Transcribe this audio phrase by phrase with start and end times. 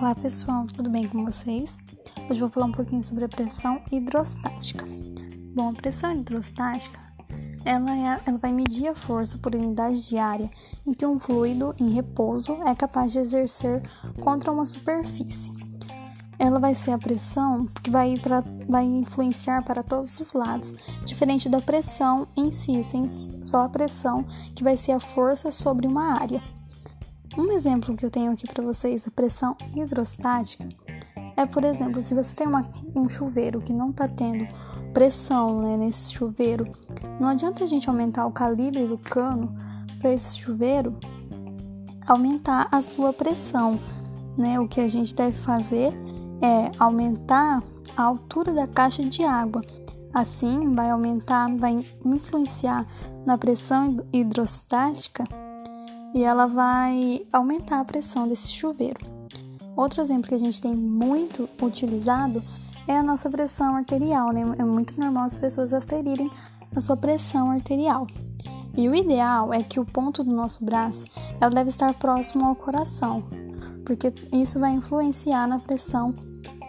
[0.00, 1.68] Olá pessoal, tudo bem com vocês?
[2.30, 4.82] Hoje vou falar um pouquinho sobre a pressão hidrostática.
[5.54, 6.98] Bom, a pressão hidrostática
[7.66, 10.48] ela, é, ela vai medir a força por unidade de área
[10.86, 13.82] em que um fluido em repouso é capaz de exercer
[14.22, 15.52] contra uma superfície.
[16.38, 21.46] Ela vai ser a pressão que vai, pra, vai influenciar para todos os lados, diferente
[21.46, 24.24] da pressão em si, sem só a pressão
[24.56, 26.40] que vai ser a força sobre uma área.
[27.38, 30.64] Um exemplo que eu tenho aqui para vocês, a pressão hidrostática,
[31.36, 34.46] é, por exemplo, se você tem uma, um chuveiro que não está tendo
[34.92, 36.66] pressão né, nesse chuveiro,
[37.20, 39.48] não adianta a gente aumentar o calibre do cano
[40.00, 40.92] para esse chuveiro
[42.06, 43.78] aumentar a sua pressão.
[44.36, 44.58] Né?
[44.58, 45.92] O que a gente deve fazer
[46.42, 47.62] é aumentar
[47.96, 49.64] a altura da caixa de água.
[50.12, 52.84] Assim, vai aumentar, vai influenciar
[53.24, 55.24] na pressão hidrostática
[56.14, 59.00] e ela vai aumentar a pressão desse chuveiro.
[59.76, 62.42] Outro exemplo que a gente tem muito utilizado
[62.86, 64.42] é a nossa pressão arterial, né?
[64.58, 66.30] É muito normal as pessoas aferirem
[66.74, 68.06] a sua pressão arterial.
[68.76, 71.06] E o ideal é que o ponto do nosso braço
[71.40, 73.22] ela deve estar próximo ao coração,
[73.84, 76.14] porque isso vai influenciar na pressão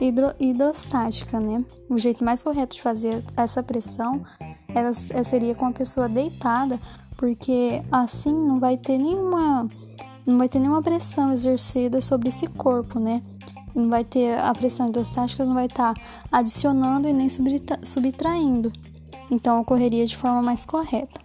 [0.00, 1.64] hidro, hidrostática, né?
[1.88, 4.22] O jeito mais correto de fazer essa pressão
[4.74, 6.80] ela, seria com a pessoa deitada
[7.16, 9.68] porque assim não vai ter nenhuma
[10.26, 13.22] não vai ter nenhuma pressão exercida sobre esse corpo, né?
[13.74, 16.00] Não vai ter a pressão hidrostática não vai estar tá
[16.32, 18.72] adicionando e nem subtraindo.
[19.30, 21.20] Então ocorreria de forma mais correta.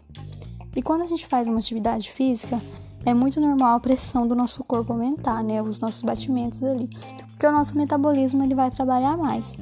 [0.75, 2.61] E quando a gente faz uma atividade física,
[3.05, 5.61] é muito normal a pressão do nosso corpo aumentar, né?
[5.61, 6.89] Os nossos batimentos ali,
[7.29, 9.53] porque o nosso metabolismo ele vai trabalhar mais.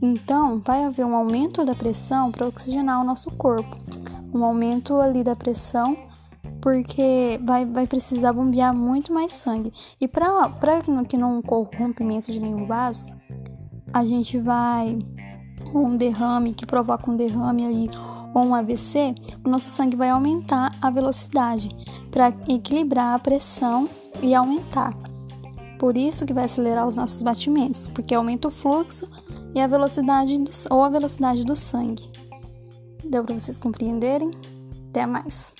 [0.00, 3.76] Então, vai haver um aumento da pressão para oxigenar o nosso corpo
[4.32, 5.96] um aumento ali da pressão,
[6.60, 9.72] porque vai, vai precisar bombear muito mais sangue.
[10.00, 13.04] E para que não ocorra rompimento de nenhum vaso,
[13.92, 14.98] a gente vai
[15.74, 17.90] um derrame que provoca um derrame aí
[18.34, 19.14] ou um AVC,
[19.44, 21.68] o nosso sangue vai aumentar a velocidade
[22.10, 23.88] para equilibrar a pressão
[24.22, 24.94] e aumentar.
[25.78, 29.08] Por isso que vai acelerar os nossos batimentos, porque aumenta o fluxo
[29.54, 32.19] e a velocidade do, ou a velocidade do sangue.
[33.04, 34.30] Deu para vocês compreenderem?
[34.90, 35.54] Até mais!